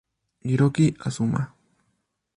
[0.47, 1.53] Hiroki Azuma